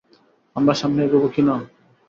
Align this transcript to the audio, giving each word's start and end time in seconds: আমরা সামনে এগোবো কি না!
আমরা 0.55 0.73
সামনে 0.73 1.01
এগোবো 1.03 1.27
কি 1.33 1.41
না! 1.41 1.55